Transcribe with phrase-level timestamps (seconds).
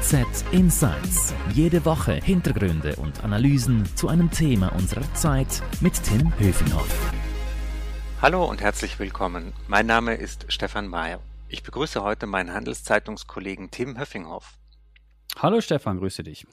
[0.00, 1.34] HZ Insights.
[1.54, 7.12] Jede Woche Hintergründe und Analysen zu einem Thema unserer Zeit mit Tim Höfinghoff.
[8.20, 9.54] Hallo und herzlich willkommen.
[9.68, 11.20] Mein Name ist Stefan Mayer.
[11.48, 14.58] Ich begrüße heute meinen Handelszeitungskollegen Tim Höffinghoff.
[15.38, 16.46] Hallo Stefan, grüße dich.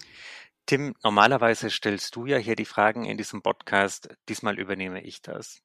[0.66, 4.08] Tim, normalerweise stellst du ja hier die Fragen in diesem Podcast.
[4.30, 5.62] Diesmal übernehme ich das.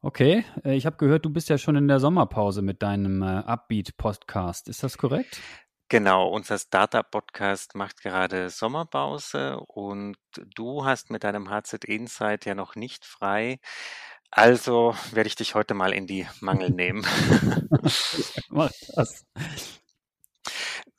[0.00, 3.26] Okay, äh, ich habe gehört, du bist ja schon in der Sommerpause mit deinem äh,
[3.26, 4.68] Upbeat-Podcast.
[4.68, 5.40] Ist das korrekt?
[5.88, 10.16] Genau, unser Startup-Podcast macht gerade Sommerpause und
[10.56, 13.60] du hast mit deinem HZ Insight ja noch nicht frei.
[14.32, 17.06] Also werde ich dich heute mal in die Mangel nehmen.
[18.48, 19.26] Mach das.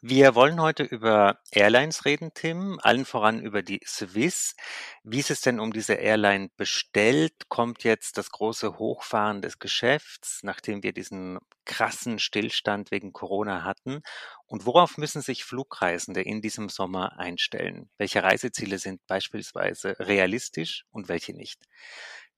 [0.09, 4.55] Wir wollen heute über Airlines reden, Tim, allen voran über die Swiss.
[5.03, 7.49] Wie ist es denn um diese Airline bestellt?
[7.49, 13.99] Kommt jetzt das große Hochfahren des Geschäfts, nachdem wir diesen krassen Stillstand wegen Corona hatten?
[14.45, 17.89] Und worauf müssen sich Flugreisende in diesem Sommer einstellen?
[17.97, 21.66] Welche Reiseziele sind beispielsweise realistisch und welche nicht?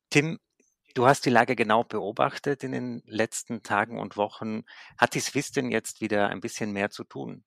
[0.10, 0.40] Tim,
[0.96, 4.64] Du hast die Lage genau beobachtet in den letzten Tagen und Wochen.
[4.98, 7.46] Hat die Swiss denn jetzt wieder ein bisschen mehr zu tun?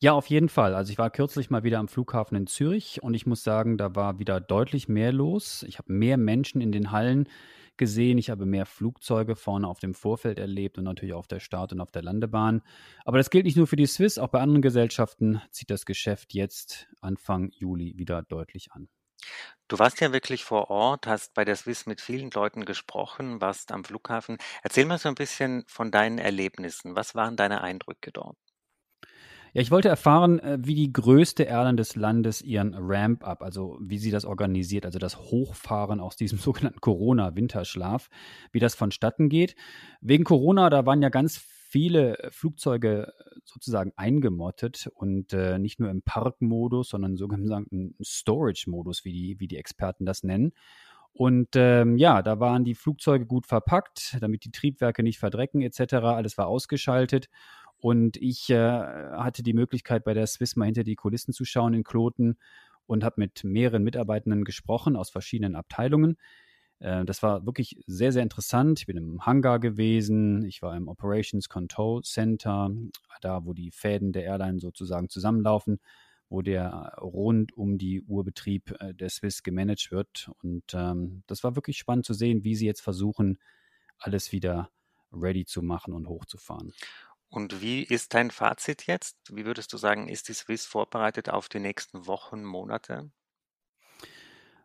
[0.00, 0.74] Ja, auf jeden Fall.
[0.74, 3.94] Also ich war kürzlich mal wieder am Flughafen in Zürich und ich muss sagen, da
[3.94, 5.64] war wieder deutlich mehr los.
[5.68, 7.28] Ich habe mehr Menschen in den Hallen
[7.76, 8.18] gesehen.
[8.18, 11.80] Ich habe mehr Flugzeuge vorne auf dem Vorfeld erlebt und natürlich auf der Start- und
[11.80, 12.62] auf der Landebahn.
[13.04, 16.34] Aber das gilt nicht nur für die Swiss, auch bei anderen Gesellschaften zieht das Geschäft
[16.34, 18.88] jetzt Anfang Juli wieder deutlich an.
[19.68, 23.72] Du warst ja wirklich vor Ort, hast bei der Swiss mit vielen Leuten gesprochen, warst
[23.72, 24.38] am Flughafen.
[24.62, 26.96] Erzähl mal so ein bisschen von deinen Erlebnissen.
[26.96, 28.36] Was waren deine Eindrücke dort?
[29.54, 33.98] Ja, ich wollte erfahren, äh, wie die größte Airline des Landes ihren Ramp-up, also wie
[33.98, 38.08] sie das organisiert, also das Hochfahren aus diesem sogenannten Corona-Winterschlaf,
[38.50, 39.54] wie das vonstatten geht.
[40.00, 43.12] Wegen Corona, da waren ja ganz viele Flugzeuge
[43.44, 49.56] sozusagen eingemottet und äh, nicht nur im Parkmodus, sondern sogenannten Storage-Modus, wie die, wie die
[49.58, 50.52] Experten das nennen.
[51.14, 55.94] Und ähm, ja, da waren die Flugzeuge gut verpackt, damit die Triebwerke nicht verdrecken etc.
[55.94, 57.28] Alles war ausgeschaltet.
[57.82, 61.74] Und ich äh, hatte die Möglichkeit, bei der Swiss mal hinter die Kulissen zu schauen
[61.74, 62.38] in Kloten
[62.86, 66.16] und habe mit mehreren Mitarbeitenden gesprochen aus verschiedenen Abteilungen.
[66.78, 68.78] Äh, das war wirklich sehr, sehr interessant.
[68.78, 72.70] Ich bin im Hangar gewesen, ich war im Operations Control Center,
[73.20, 75.80] da wo die Fäden der Airline sozusagen zusammenlaufen,
[76.28, 80.30] wo der rund um die Uhrbetrieb äh, der Swiss gemanagt wird.
[80.40, 83.40] Und ähm, das war wirklich spannend zu sehen, wie sie jetzt versuchen,
[83.98, 84.70] alles wieder
[85.12, 86.72] ready zu machen und hochzufahren.
[87.32, 89.16] Und wie ist dein Fazit jetzt?
[89.32, 93.10] Wie würdest du sagen, ist die Swiss vorbereitet auf die nächsten Wochen, Monate?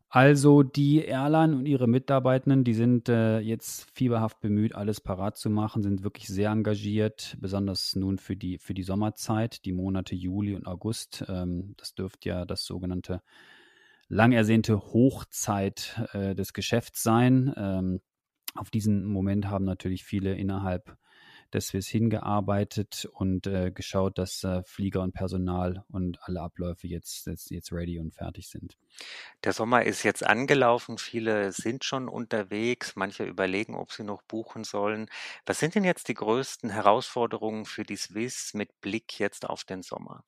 [0.09, 5.49] Also die Airline und ihre Mitarbeitenden, die sind äh, jetzt fieberhaft bemüht, alles parat zu
[5.49, 10.53] machen, sind wirklich sehr engagiert, besonders nun für die, für die Sommerzeit, die Monate Juli
[10.53, 11.23] und August.
[11.29, 13.21] Ähm, das dürfte ja das sogenannte
[14.09, 17.53] lang ersehnte Hochzeit äh, des Geschäfts sein.
[17.55, 18.01] Ähm,
[18.55, 20.97] auf diesen Moment haben natürlich viele innerhalb
[21.53, 27.27] des Swiss hingearbeitet und äh, geschaut, dass äh, Flieger und Personal und alle Abläufe jetzt,
[27.27, 28.77] jetzt, jetzt ready und fertig sind.
[29.43, 34.63] Der Sommer ist jetzt angelaufen, viele sind schon unterwegs, manche überlegen, ob sie noch buchen
[34.63, 35.07] sollen.
[35.45, 39.81] Was sind denn jetzt die größten Herausforderungen für die Swiss mit Blick jetzt auf den
[39.81, 40.23] Sommer?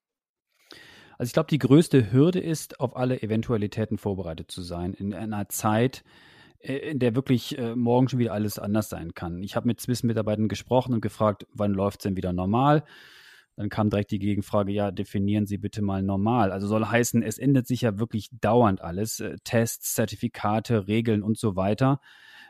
[1.17, 4.93] Also ich glaube, die größte Hürde ist, auf alle Eventualitäten vorbereitet zu sein.
[4.93, 6.05] In einer Zeit,
[6.59, 9.41] in der wirklich äh, morgen schon wieder alles anders sein kann.
[9.43, 12.83] Ich habe mit Swiss-Mitarbeitern gesprochen und gefragt, wann läuft es denn wieder normal?
[13.55, 16.51] Dann kam direkt die Gegenfrage, ja, definieren Sie bitte mal normal.
[16.51, 19.19] Also soll heißen, es ändert sich ja wirklich dauernd alles.
[19.19, 21.99] Äh, Tests, Zertifikate, Regeln und so weiter.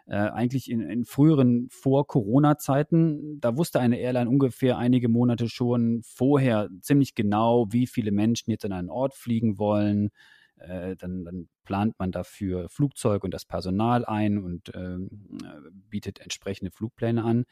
[0.07, 6.69] Äh, eigentlich in, in früheren Vor-Corona-Zeiten, da wusste eine Airline ungefähr einige Monate schon vorher
[6.81, 10.09] ziemlich genau, wie viele Menschen jetzt an einen Ort fliegen wollen,
[10.59, 15.09] äh, dann, dann, plant man dafür Flugzeug und das Personal ein und ähm,
[15.43, 17.45] äh, bietet entsprechende Flugpläne an.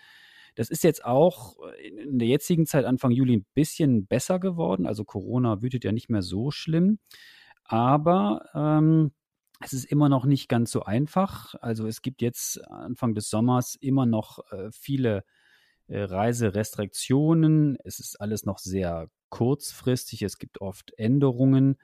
[0.56, 4.88] Das ist jetzt auch in der jetzigen Zeit, Anfang Juli, ein bisschen besser geworden.
[4.88, 6.98] Also Corona wütet ja nicht mehr so schlimm.
[7.64, 9.12] Aber ähm,
[9.64, 11.54] es ist immer noch nicht ganz so einfach.
[11.62, 15.24] Also es gibt jetzt Anfang des Sommers immer noch äh, viele
[15.88, 17.78] äh, Reiserestriktionen.
[17.84, 20.22] Es ist alles noch sehr kurzfristig.
[20.22, 21.78] Es gibt oft Änderungen.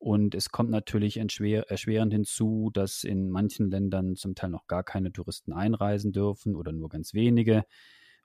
[0.00, 5.12] Und es kommt natürlich erschwerend hinzu, dass in manchen Ländern zum Teil noch gar keine
[5.12, 7.66] Touristen einreisen dürfen oder nur ganz wenige.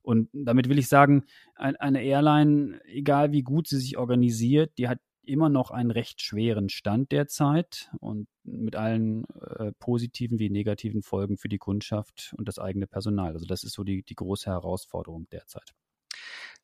[0.01, 1.25] Und damit will ich sagen,
[1.56, 6.69] eine Airline, egal wie gut sie sich organisiert, die hat immer noch einen recht schweren
[6.69, 9.25] Stand derzeit und mit allen
[9.57, 13.33] äh, positiven wie negativen Folgen für die Kundschaft und das eigene Personal.
[13.33, 15.74] Also das ist so die, die große Herausforderung derzeit.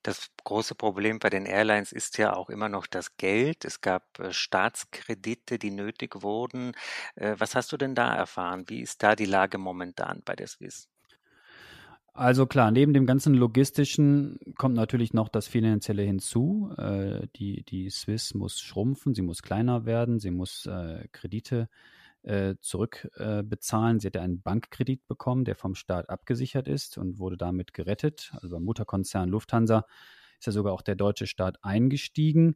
[0.03, 3.65] Das große Problem bei den Airlines ist ja auch immer noch das Geld.
[3.65, 6.73] Es gab äh, Staatskredite, die nötig wurden.
[7.15, 8.65] Äh, was hast du denn da erfahren?
[8.67, 10.87] Wie ist da die Lage momentan bei der Swiss?
[12.13, 16.73] Also klar, neben dem ganzen logistischen kommt natürlich noch das Finanzielle hinzu.
[16.77, 20.67] Äh, die, die Swiss muss schrumpfen, sie muss kleiner werden, sie muss
[21.11, 22.00] Kredite äh,
[22.61, 23.99] zurückbezahlen.
[23.99, 28.31] sie hatte einen Bankkredit bekommen, der vom Staat abgesichert ist und wurde damit gerettet.
[28.35, 29.85] Also beim Mutterkonzern Lufthansa
[30.39, 32.55] ist ja sogar auch der deutsche Staat eingestiegen.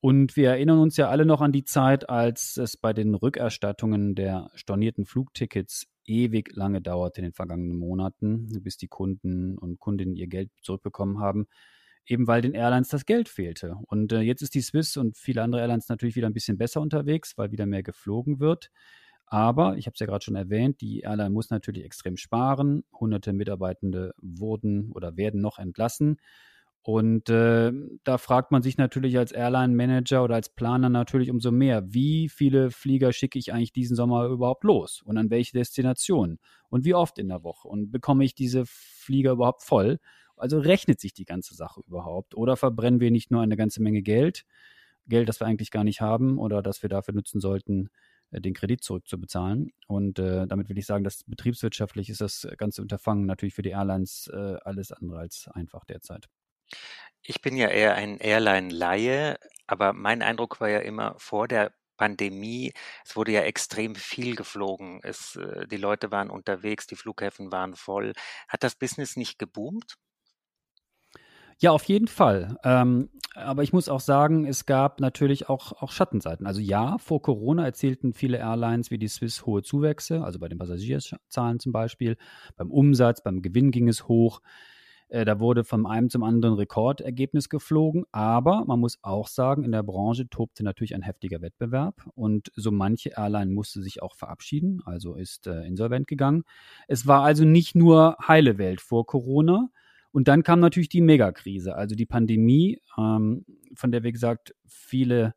[0.00, 4.14] Und wir erinnern uns ja alle noch an die Zeit, als es bei den Rückerstattungen
[4.14, 10.14] der stornierten Flugtickets ewig lange dauerte in den vergangenen Monaten, bis die Kunden und Kundinnen
[10.14, 11.46] ihr Geld zurückbekommen haben,
[12.06, 13.76] eben weil den Airlines das Geld fehlte.
[13.86, 16.80] Und äh, jetzt ist die Swiss und viele andere Airlines natürlich wieder ein bisschen besser
[16.80, 18.70] unterwegs, weil wieder mehr geflogen wird.
[19.26, 22.84] Aber, ich habe es ja gerade schon erwähnt, die Airline muss natürlich extrem sparen.
[22.92, 26.18] Hunderte Mitarbeitende wurden oder werden noch entlassen.
[26.82, 27.72] Und äh,
[28.04, 32.70] da fragt man sich natürlich als Airline-Manager oder als Planer natürlich umso mehr, wie viele
[32.70, 36.38] Flieger schicke ich eigentlich diesen Sommer überhaupt los und an welche Destinationen
[36.68, 39.98] und wie oft in der Woche und bekomme ich diese Flieger überhaupt voll?
[40.36, 44.02] Also rechnet sich die ganze Sache überhaupt oder verbrennen wir nicht nur eine ganze Menge
[44.02, 44.44] Geld,
[45.06, 47.90] Geld, das wir eigentlich gar nicht haben oder das wir dafür nutzen sollten,
[48.30, 49.72] äh, den Kredit zurückzubezahlen.
[49.86, 53.70] Und äh, damit will ich sagen, dass betriebswirtschaftlich ist das ganze Unterfangen natürlich für die
[53.70, 56.26] Airlines äh, alles andere als einfach derzeit.
[57.22, 62.72] Ich bin ja eher ein Airline-Laie, aber mein Eindruck war ja immer vor der Pandemie,
[63.04, 65.00] es wurde ja extrem viel geflogen.
[65.02, 68.12] Es, äh, die Leute waren unterwegs, die Flughäfen waren voll.
[68.48, 69.96] Hat das Business nicht geboomt?
[71.58, 72.56] Ja, auf jeden Fall.
[72.64, 76.46] Ähm, aber ich muss auch sagen, es gab natürlich auch, auch Schattenseiten.
[76.46, 80.58] Also ja, vor Corona erzielten viele Airlines wie die Swiss hohe Zuwächse, also bei den
[80.58, 82.16] Passagierzahlen zum Beispiel,
[82.56, 84.40] beim Umsatz, beim Gewinn ging es hoch.
[85.08, 88.04] Äh, da wurde von einem zum anderen Rekordergebnis geflogen.
[88.12, 92.70] Aber man muss auch sagen, in der Branche tobte natürlich ein heftiger Wettbewerb und so
[92.70, 96.44] manche Airline musste sich auch verabschieden, also ist äh, insolvent gegangen.
[96.88, 99.70] Es war also nicht nur heile Welt vor Corona.
[100.16, 105.34] Und dann kam natürlich die Megakrise, also die Pandemie, ähm, von der, wie gesagt, viele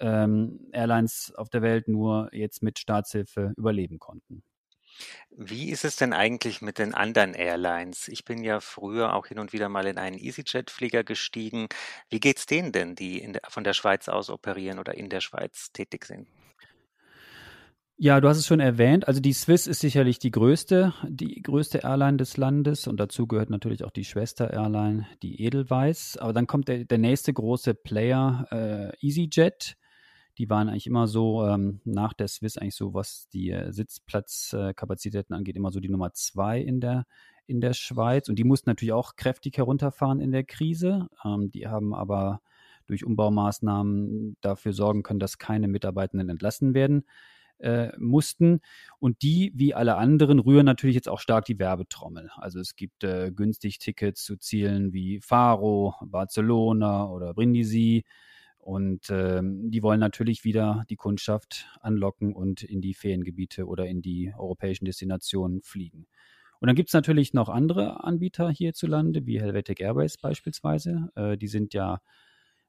[0.00, 4.42] ähm, Airlines auf der Welt nur jetzt mit Staatshilfe überleben konnten.
[5.30, 8.08] Wie ist es denn eigentlich mit den anderen Airlines?
[8.08, 11.68] Ich bin ja früher auch hin und wieder mal in einen EasyJet-Flieger gestiegen.
[12.10, 15.20] Wie geht es denen denn, die der, von der Schweiz aus operieren oder in der
[15.20, 16.26] Schweiz tätig sind?
[17.98, 19.08] Ja, du hast es schon erwähnt.
[19.08, 23.48] Also die Swiss ist sicherlich die größte, die größte Airline des Landes und dazu gehört
[23.48, 26.18] natürlich auch die Schwester-Airline, die Edelweiss.
[26.18, 29.76] Aber dann kommt der, der nächste große Player, äh, EasyJet
[30.38, 35.34] die waren eigentlich immer so ähm, nach der Swiss eigentlich so, was die äh, Sitzplatzkapazitäten
[35.34, 37.06] äh, angeht, immer so die Nummer zwei in der
[37.46, 38.28] in der Schweiz.
[38.28, 41.08] Und die mussten natürlich auch kräftig herunterfahren in der Krise.
[41.24, 42.42] Ähm, die haben aber
[42.86, 47.04] durch Umbaumaßnahmen dafür sorgen können, dass keine Mitarbeitenden entlassen werden
[47.58, 48.60] äh, mussten.
[48.98, 52.30] Und die, wie alle anderen, rühren natürlich jetzt auch stark die Werbetrommel.
[52.36, 58.04] Also es gibt äh, günstig Tickets zu Zielen wie Faro, Barcelona oder Brindisi.
[58.58, 64.02] Und ähm, die wollen natürlich wieder die Kundschaft anlocken und in die Feriengebiete oder in
[64.02, 66.08] die europäischen Destinationen fliegen.
[66.58, 71.10] Und dann gibt es natürlich noch andere Anbieter hierzulande, wie Helvetic Airways beispielsweise.
[71.14, 72.00] Äh, die sind ja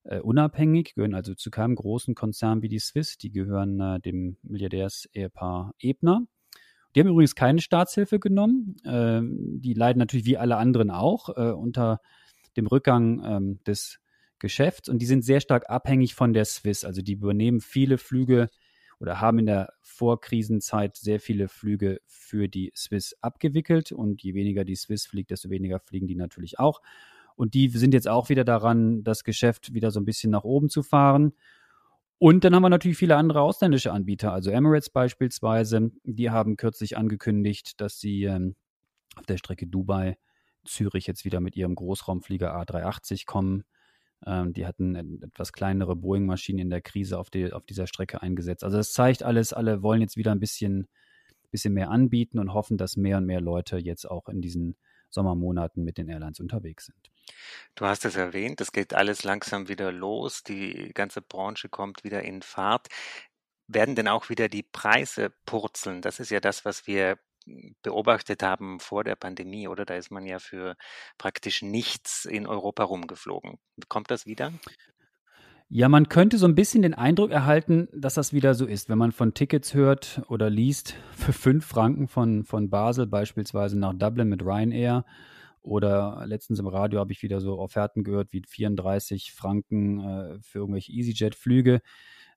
[0.07, 3.17] äh, unabhängig, gehören also zu keinem großen Konzern wie die Swiss.
[3.17, 6.21] Die gehören äh, dem Milliardärsehepaar Ebner.
[6.95, 8.77] Die haben übrigens keine Staatshilfe genommen.
[8.85, 12.01] Ähm, die leiden natürlich wie alle anderen auch äh, unter
[12.55, 13.99] dem Rückgang ähm, des
[14.39, 16.85] Geschäfts und die sind sehr stark abhängig von der Swiss.
[16.85, 18.49] Also die übernehmen viele Flüge
[18.99, 24.63] oder haben in der Vorkrisenzeit sehr viele Flüge für die Swiss abgewickelt und je weniger
[24.63, 26.81] die Swiss fliegt, desto weniger fliegen die natürlich auch.
[27.37, 30.69] Und die sind jetzt auch wieder daran, das Geschäft wieder so ein bisschen nach oben
[30.69, 31.33] zu fahren.
[32.17, 35.91] Und dann haben wir natürlich viele andere ausländische Anbieter, also Emirates beispielsweise.
[36.03, 38.55] Die haben kürzlich angekündigt, dass sie ähm,
[39.15, 40.17] auf der Strecke Dubai,
[40.65, 43.63] Zürich jetzt wieder mit ihrem Großraumflieger A380 kommen.
[44.25, 48.63] Ähm, die hatten etwas kleinere Boeing-Maschinen in der Krise auf, die, auf dieser Strecke eingesetzt.
[48.63, 50.87] Also das zeigt alles, alle wollen jetzt wieder ein bisschen,
[51.51, 54.75] bisschen mehr anbieten und hoffen, dass mehr und mehr Leute jetzt auch in diesen
[55.09, 57.11] Sommermonaten mit den Airlines unterwegs sind.
[57.75, 62.23] Du hast es erwähnt, es geht alles langsam wieder los, die ganze Branche kommt wieder
[62.23, 62.87] in Fahrt.
[63.67, 66.01] Werden denn auch wieder die Preise purzeln?
[66.01, 67.19] Das ist ja das, was wir
[67.81, 69.85] beobachtet haben vor der Pandemie, oder?
[69.85, 70.75] Da ist man ja für
[71.17, 73.57] praktisch nichts in Europa rumgeflogen.
[73.87, 74.53] Kommt das wieder?
[75.69, 78.97] Ja, man könnte so ein bisschen den Eindruck erhalten, dass das wieder so ist, wenn
[78.97, 84.29] man von Tickets hört oder liest für fünf Franken von, von Basel beispielsweise nach Dublin
[84.29, 85.03] mit Ryanair
[85.61, 90.59] Oder letztens im Radio habe ich wieder so Offerten gehört wie 34 Franken äh, für
[90.59, 91.81] irgendwelche EasyJet-Flüge.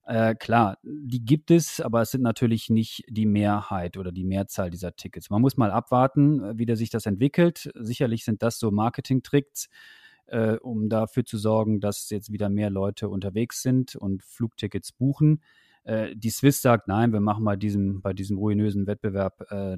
[0.05, 4.69] Äh, klar, die gibt es, aber es sind natürlich nicht die Mehrheit oder die Mehrzahl
[4.69, 5.29] dieser Tickets.
[5.29, 7.71] Man muss mal abwarten, wie sich das entwickelt.
[7.75, 9.69] Sicherlich sind das so Marketing-Tricks,
[10.27, 15.41] äh, um dafür zu sorgen, dass jetzt wieder mehr Leute unterwegs sind und Flugtickets buchen.
[15.83, 19.77] Äh, die Swiss sagt, nein, wir machen mal diesem, bei diesem ruinösen Wettbewerb äh,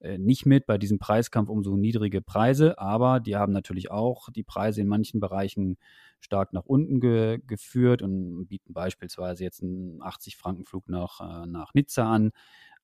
[0.00, 4.28] äh, nicht mit, bei diesem Preiskampf um so niedrige Preise, aber die haben natürlich auch
[4.30, 5.76] die Preise in manchen Bereichen
[6.20, 12.10] stark nach unten ge geführt und bieten beispielsweise jetzt einen 80-Franken-Flug nach, äh, nach Nizza
[12.10, 12.30] an.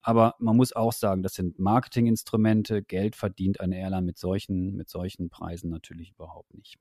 [0.02, 2.82] Aber man muss auch sagen, das sind Marketinginstrumente.
[2.82, 6.76] Geld verdient eine Airline mit solchen, mit solchen Preisen natürlich überhaupt nicht.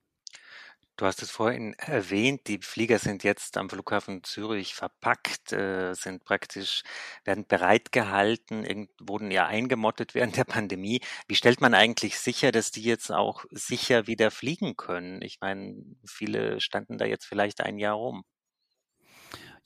[0.97, 6.23] Du hast es vorhin erwähnt, die Flieger sind jetzt am Flughafen Zürich verpackt, äh, sind
[6.23, 6.83] praktisch,
[7.25, 11.01] werden bereitgehalten, wurden ja eingemottet während der Pandemie.
[11.27, 15.21] Wie stellt man eigentlich sicher, dass die jetzt auch sicher wieder fliegen können?
[15.21, 18.23] Ich meine, viele standen da jetzt vielleicht ein Jahr rum.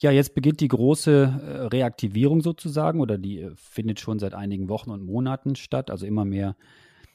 [0.00, 4.68] Ja, jetzt beginnt die große äh, Reaktivierung sozusagen oder die äh, findet schon seit einigen
[4.68, 5.90] Wochen und Monaten statt.
[5.92, 6.56] Also immer mehr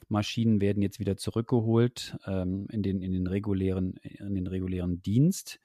[0.10, 5.60] Maschinen werden jetzt wieder zurückgeholt ähm, in, den, in, den regulären, in den regulären Dienst.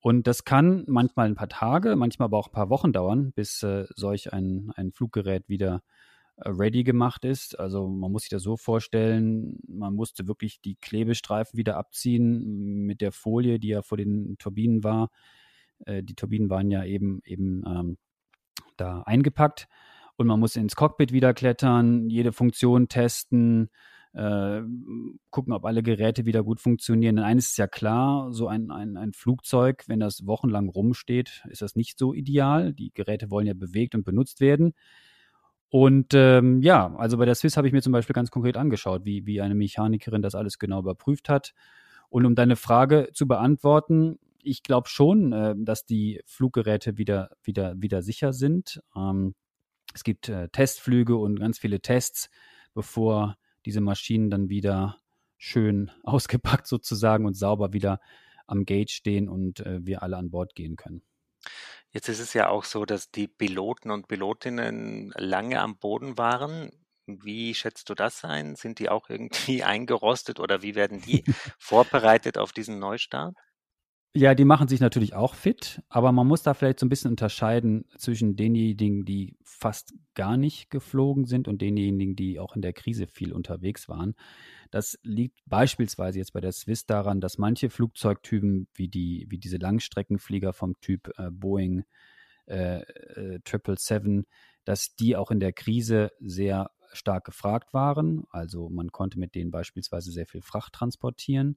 [0.00, 3.62] Und das kann manchmal ein paar Tage, manchmal aber auch ein paar Wochen dauern, bis
[3.62, 5.82] äh, solch ein, ein Fluggerät wieder
[6.36, 7.58] äh, ready gemacht ist.
[7.58, 13.00] Also man muss sich das so vorstellen, man musste wirklich die Klebestreifen wieder abziehen mit
[13.00, 15.10] der Folie, die ja vor den Turbinen war.
[15.86, 17.96] Äh, die Turbinen waren ja eben, eben ähm,
[18.76, 19.68] da eingepackt
[20.16, 23.70] und man muss ins Cockpit wieder klettern, jede Funktion testen,
[24.14, 24.62] äh,
[25.30, 27.16] gucken, ob alle Geräte wieder gut funktionieren.
[27.16, 31.62] Denn eines ist ja klar, so ein, ein, ein Flugzeug, wenn das wochenlang rumsteht, ist
[31.62, 32.72] das nicht so ideal.
[32.72, 34.74] Die Geräte wollen ja bewegt und benutzt werden.
[35.68, 39.04] Und ähm, ja, also bei der Swiss habe ich mir zum Beispiel ganz konkret angeschaut,
[39.04, 41.52] wie, wie eine Mechanikerin das alles genau überprüft hat.
[42.08, 47.74] Und um deine Frage zu beantworten, ich glaube schon, äh, dass die Fluggeräte wieder, wieder,
[47.76, 48.80] wieder sicher sind.
[48.94, 49.34] Ähm,
[49.94, 52.28] es gibt äh, Testflüge und ganz viele Tests,
[52.74, 55.00] bevor diese Maschinen dann wieder
[55.38, 58.00] schön ausgepackt sozusagen und sauber wieder
[58.46, 61.02] am Gate stehen und äh, wir alle an Bord gehen können.
[61.90, 66.70] Jetzt ist es ja auch so, dass die Piloten und Pilotinnen lange am Boden waren.
[67.06, 68.56] Wie schätzt du das ein?
[68.56, 71.24] Sind die auch irgendwie eingerostet oder wie werden die
[71.58, 73.36] vorbereitet auf diesen Neustart?
[74.16, 77.10] Ja, die machen sich natürlich auch fit, aber man muss da vielleicht so ein bisschen
[77.10, 82.72] unterscheiden zwischen denjenigen, die fast gar nicht geflogen sind und denjenigen, die auch in der
[82.72, 84.14] Krise viel unterwegs waren.
[84.70, 89.58] Das liegt beispielsweise jetzt bei der Swiss daran, dass manche Flugzeugtypen wie die wie diese
[89.58, 91.84] Langstreckenflieger vom Typ äh, Boeing
[92.46, 94.26] äh, äh, 777,
[94.64, 98.24] dass die auch in der Krise sehr stark gefragt waren.
[98.30, 101.56] Also man konnte mit denen beispielsweise sehr viel Fracht transportieren.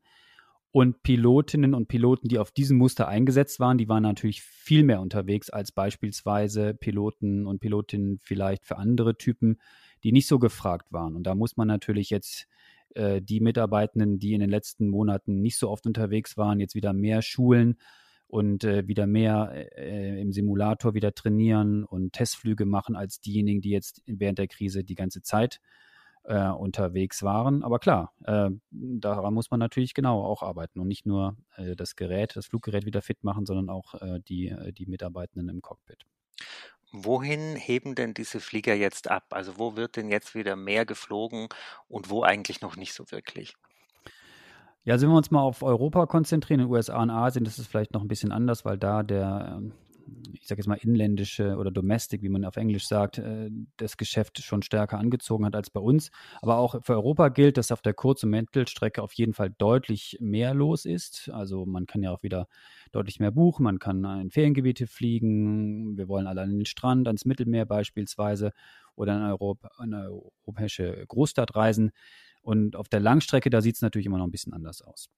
[0.71, 5.01] Und Pilotinnen und Piloten, die auf diesem Muster eingesetzt waren, die waren natürlich viel mehr
[5.01, 9.59] unterwegs als beispielsweise Piloten und Pilotinnen vielleicht für andere Typen,
[10.03, 11.15] die nicht so gefragt waren.
[11.15, 12.47] Und da muss man natürlich jetzt
[12.95, 16.93] äh, die Mitarbeitenden, die in den letzten Monaten nicht so oft unterwegs waren, jetzt wieder
[16.93, 17.77] mehr schulen
[18.27, 23.69] und äh, wieder mehr äh, im Simulator wieder trainieren und Testflüge machen als diejenigen, die
[23.69, 25.86] jetzt während der Krise die ganze Zeit äh,
[26.33, 27.63] unterwegs waren.
[27.63, 31.95] Aber klar, äh, daran muss man natürlich genau auch arbeiten und nicht nur äh, das
[31.95, 36.05] Gerät, das Fluggerät wieder fit machen, sondern auch äh, die, äh, die Mitarbeitenden im Cockpit.
[36.91, 39.25] Wohin heben denn diese Flieger jetzt ab?
[39.31, 41.49] Also wo wird denn jetzt wieder mehr geflogen
[41.87, 43.55] und wo eigentlich noch nicht so wirklich?
[44.83, 47.59] Ja, also wenn wir uns mal auf Europa konzentrieren, in den USA und Asien, das
[47.59, 49.73] ist vielleicht noch ein bisschen anders, weil da der ähm,
[50.33, 54.41] ich sage jetzt mal, inländische oder domestic, wie man auf Englisch sagt, äh, das Geschäft
[54.43, 56.11] schon stärker angezogen hat als bei uns.
[56.41, 60.17] Aber auch für Europa gilt, dass auf der Kurz- und Mittelstrecke auf jeden Fall deutlich
[60.21, 61.29] mehr los ist.
[61.33, 62.47] Also man kann ja auch wieder
[62.91, 67.25] deutlich mehr buchen, man kann in Feriengebiete fliegen, wir wollen alle an den Strand, ans
[67.25, 68.51] Mittelmeer beispielsweise
[68.95, 70.09] oder in Europa, eine
[70.45, 71.91] europäische Großstadt reisen.
[72.41, 75.09] Und auf der Langstrecke, da sieht es natürlich immer noch ein bisschen anders aus.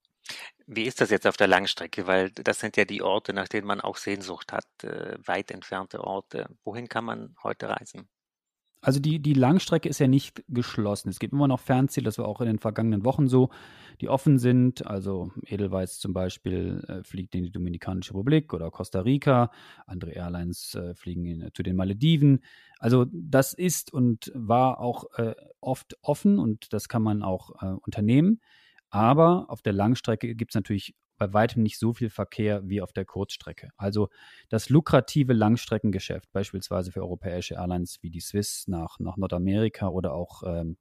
[0.67, 2.07] Wie ist das jetzt auf der Langstrecke?
[2.07, 6.03] Weil das sind ja die Orte, nach denen man auch Sehnsucht hat, äh, weit entfernte
[6.03, 6.48] Orte.
[6.63, 8.07] Wohin kann man heute reisen?
[8.81, 11.09] Also die, die Langstrecke ist ja nicht geschlossen.
[11.09, 13.50] Es gibt immer noch Fernziele, das war auch in den vergangenen Wochen so,
[14.00, 14.88] die offen sind.
[14.88, 19.51] Also Edelweiss zum Beispiel äh, fliegt in die Dominikanische Republik oder Costa Rica.
[19.86, 22.41] Andere Airlines äh, fliegen in, zu den Malediven.
[22.79, 27.65] Also das ist und war auch äh, oft offen und das kann man auch äh,
[27.65, 28.39] unternehmen.
[28.89, 32.93] Aber auf der Langstrecke gibt es natürlich bei weitem nicht so viel Verkehr wie auf
[32.93, 33.69] der Kurzstrecke.
[33.77, 34.10] Also
[34.50, 40.43] das lukrative Langstreckengeschäft, beispielsweise für europäische Airlines wie die Swiss nach, nach Nordamerika oder auch
[40.43, 40.77] ähm,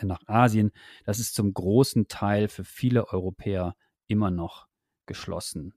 [0.00, 0.70] nach Asien.
[1.04, 3.74] Das ist zum großen Teil für viele Europäer
[4.06, 4.68] immer noch
[5.06, 5.74] geschlossen.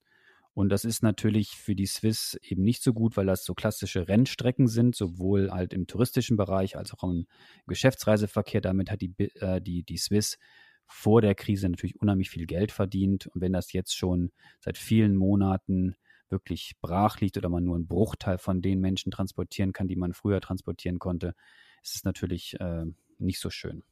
[0.54, 4.08] Und das ist natürlich für die Swiss eben nicht so gut, weil das so klassische
[4.08, 7.28] Rennstrecken sind, sowohl halt im touristischen Bereich als auch im
[7.68, 8.62] Geschäftsreiseverkehr.
[8.62, 10.40] Damit hat die, äh, die, die Swiss
[10.88, 13.28] vor der Krise natürlich unheimlich viel Geld verdient.
[13.28, 15.96] Und wenn das jetzt schon seit vielen Monaten
[16.30, 20.14] wirklich brach liegt oder man nur einen Bruchteil von den Menschen transportieren kann, die man
[20.14, 21.36] früher transportieren konnte,
[21.84, 22.86] ist es natürlich äh,
[23.20, 23.84] nicht so schön.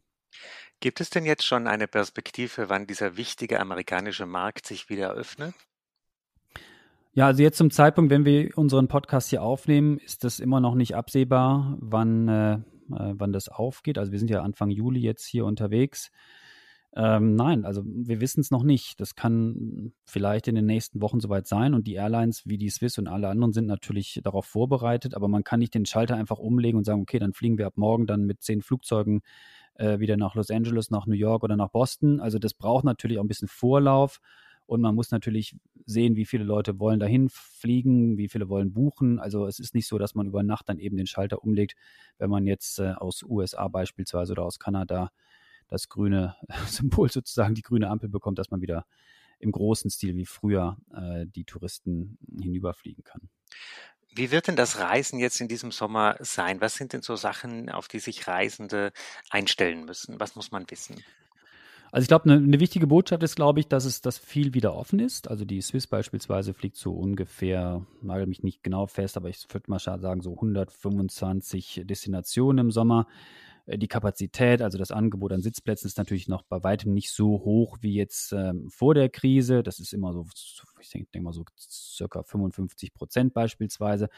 [0.79, 5.53] Gibt es denn jetzt schon eine Perspektive, wann dieser wichtige amerikanische Markt sich wieder öffnet?
[7.13, 10.75] Ja, also jetzt zum Zeitpunkt, wenn wir unseren Podcast hier aufnehmen, ist das immer noch
[10.75, 12.59] nicht absehbar, wann, äh, äh,
[12.89, 13.97] wann das aufgeht.
[13.97, 16.11] Also wir sind ja Anfang Juli jetzt hier unterwegs.
[16.97, 19.01] Ähm, nein, also wir wissen es noch nicht.
[19.01, 21.73] Das kann vielleicht in den nächsten Wochen soweit sein.
[21.73, 25.13] Und die Airlines wie die Swiss und alle anderen sind natürlich darauf vorbereitet.
[25.13, 27.73] Aber man kann nicht den Schalter einfach umlegen und sagen, okay, dann fliegen wir ab
[27.75, 29.21] morgen dann mit zehn Flugzeugen
[29.75, 32.21] äh, wieder nach Los Angeles, nach New York oder nach Boston.
[32.21, 34.21] Also das braucht natürlich auch ein bisschen Vorlauf.
[34.65, 39.19] Und man muss natürlich sehen, wie viele Leute wollen dahin fliegen, wie viele wollen buchen.
[39.19, 41.75] Also es ist nicht so, dass man über Nacht dann eben den Schalter umlegt,
[42.17, 45.11] wenn man jetzt äh, aus USA beispielsweise oder aus Kanada
[45.67, 46.35] das grüne
[46.67, 48.85] Symbol sozusagen, die grüne Ampel bekommt, dass man wieder
[49.39, 53.29] im großen Stil wie früher äh, die Touristen hinüberfliegen kann.
[54.15, 56.61] Wie wird denn das Reisen jetzt in diesem Sommer sein?
[56.61, 58.93] Was sind denn so Sachen, auf die sich Reisende
[59.29, 60.19] einstellen müssen?
[60.21, 61.03] Was muss man wissen?
[61.91, 64.75] Also ich glaube, eine, eine wichtige Botschaft ist, glaube ich, dass es dass viel wieder
[64.75, 65.29] offen ist.
[65.29, 69.69] Also die Swiss beispielsweise fliegt so ungefähr, nagel mich nicht genau fest, aber ich würde
[69.69, 73.07] mal sagen, so 125 Destinationen im Sommer.
[73.65, 77.27] Äh, die Kapazität, also das Angebot an Sitzplätzen ist natürlich noch bei weitem nicht so
[77.27, 79.63] hoch wie jetzt ähm, vor der Krise.
[79.63, 80.25] Das ist immer so,
[80.85, 84.09] ich denke denk mal so circa 55 Prozent beispielsweise.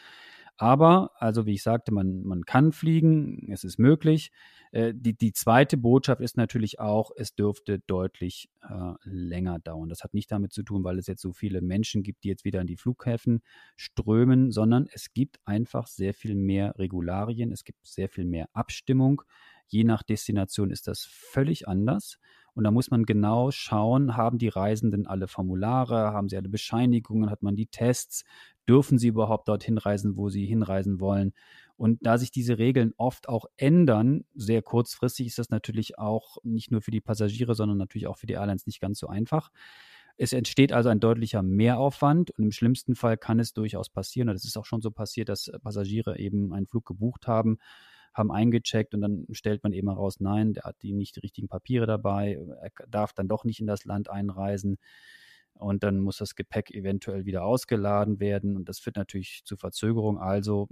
[0.60, 4.32] Aber, also wie ich sagte, man, man kann fliegen, es ist möglich.
[4.72, 9.88] Äh, die, die zweite Botschaft ist natürlich auch, es dürfte deutlich äh, länger dauern.
[9.88, 12.44] Das hat nicht damit zu tun, weil es jetzt so viele Menschen gibt, die jetzt
[12.44, 13.44] wieder in die Flughäfen
[13.76, 19.22] strömen, sondern es gibt einfach sehr viel mehr Regularien, es gibt sehr viel mehr Abstimmung.
[19.68, 22.18] Je nach Destination ist das völlig anders.
[22.58, 27.30] Und da muss man genau schauen, haben die Reisenden alle Formulare, haben sie alle Bescheinigungen,
[27.30, 28.24] hat man die Tests,
[28.68, 31.34] dürfen sie überhaupt dorthin reisen, wo sie hinreisen wollen.
[31.76, 36.72] Und da sich diese Regeln oft auch ändern, sehr kurzfristig, ist das natürlich auch nicht
[36.72, 39.52] nur für die Passagiere, sondern natürlich auch für die Airlines nicht ganz so einfach.
[40.18, 44.36] Es entsteht also ein deutlicher Mehraufwand und im schlimmsten Fall kann es durchaus passieren, und
[44.36, 47.60] es ist auch schon so passiert, dass Passagiere eben einen Flug gebucht haben,
[48.18, 51.48] haben eingecheckt und dann stellt man eben heraus, nein, der hat die nicht die richtigen
[51.48, 54.78] Papiere dabei, er darf dann doch nicht in das Land einreisen
[55.60, 60.20] und dann muss das Gepäck eventuell wieder ausgeladen werden und das führt natürlich zu Verzögerung.
[60.20, 60.68] Also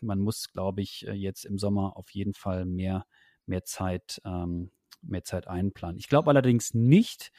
[0.00, 3.06] man muss, glaube ich, äh, jetzt im Sommer auf jeden Fall mehr,
[3.46, 4.70] mehr Zeit, ähm,
[5.02, 5.98] mehr Zeit einplanen.
[5.98, 7.32] Ich glaube allerdings nicht,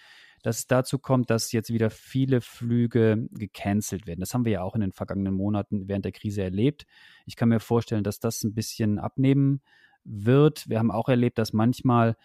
[0.44, 4.20] dass es dazu kommt, dass jetzt wieder viele Flüge gecancelt werden.
[4.20, 6.86] Das haben wir ja auch in den vergangenen Monaten während der Krise erlebt.
[7.26, 9.62] Ich kann mir vorstellen, dass das ein bisschen abnehmen
[10.04, 10.70] wird.
[10.70, 12.16] Wir haben auch erlebt, dass manchmal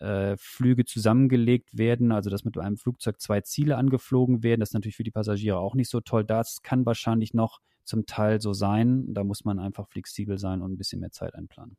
[0.00, 4.60] äh, Flüge zusammengelegt werden, also dass mit einem Flugzeug zwei Ziele angeflogen werden.
[4.60, 6.24] Das ist natürlich für die Passagiere auch nicht so toll.
[6.24, 9.14] Das kann wahrscheinlich noch zum Teil so sein.
[9.14, 11.76] Da muss man einfach flexibel sein und ein bisschen mehr Zeit einplanen.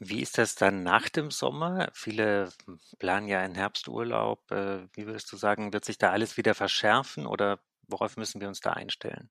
[0.00, 1.90] Wie ist das dann nach dem Sommer?
[1.92, 2.50] Viele
[2.98, 4.50] planen ja einen Herbsturlaub.
[4.50, 7.58] Äh, wie würdest du sagen, wird sich da alles wieder verschärfen oder
[7.88, 9.28] worauf müssen wir uns da einstellen?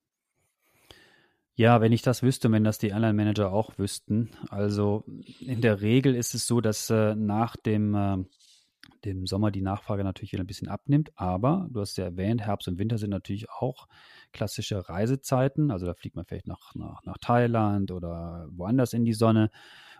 [1.56, 4.30] Ja, wenn ich das wüsste, wenn das die Airline-Manager auch wüssten.
[4.50, 5.06] Also
[5.40, 8.18] in der Regel ist es so, dass äh, nach dem, äh,
[9.06, 11.12] dem Sommer die Nachfrage natürlich wieder ein bisschen abnimmt.
[11.16, 13.88] Aber du hast ja erwähnt, Herbst und Winter sind natürlich auch
[14.34, 15.72] klassische Reisezeiten.
[15.72, 19.50] Also da fliegt man vielleicht nach, nach, nach Thailand oder woanders in die Sonne.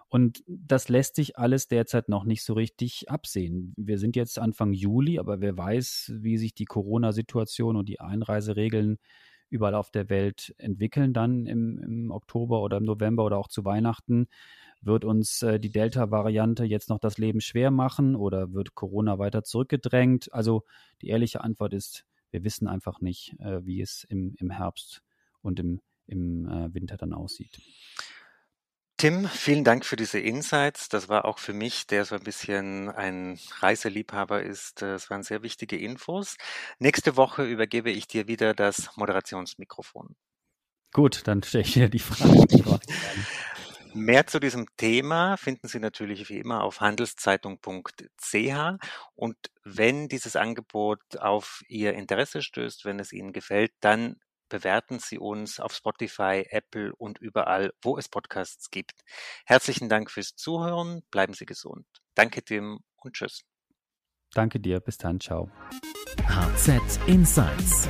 [0.10, 3.74] Und das lässt sich alles derzeit noch nicht so richtig absehen.
[3.76, 9.00] Wir sind jetzt Anfang Juli, aber wer weiß, wie sich die Corona-Situation und die Einreiseregeln
[9.50, 13.66] überall auf der Welt entwickeln dann im, im Oktober oder im November oder auch zu
[13.66, 14.28] Weihnachten.
[14.82, 19.44] Wird uns äh, die Delta-Variante jetzt noch das Leben schwer machen oder wird Corona weiter
[19.44, 20.32] zurückgedrängt?
[20.34, 20.64] Also
[21.02, 25.02] die ehrliche Antwort ist, wir wissen einfach nicht, äh, wie es im, im Herbst
[25.42, 27.60] und im, im äh, Winter dann aussieht.
[28.98, 30.90] Tim, vielen Dank für diese Insights.
[30.90, 35.22] Das war auch für mich, der so ein bisschen ein Reiseliebhaber ist, äh, es waren
[35.22, 36.36] sehr wichtige Infos.
[36.80, 40.16] Nächste Woche übergebe ich dir wieder das Moderationsmikrofon.
[40.94, 42.80] Gut, dann stelle ich dir die Frage.
[43.94, 48.42] Mehr zu diesem Thema finden Sie natürlich wie immer auf handelszeitung.ch
[49.16, 54.18] und wenn dieses Angebot auf Ihr Interesse stößt, wenn es Ihnen gefällt, dann
[54.50, 59.02] bewerten Sie uns auf Spotify, Apple und überall, wo es Podcasts gibt.
[59.46, 61.02] Herzlichen Dank fürs Zuhören.
[61.12, 61.86] Bleiben Sie gesund.
[62.16, 63.42] Danke Tim und tschüss.
[64.34, 65.50] Danke dir, bis dann, ciao.
[66.28, 67.88] HZ Insights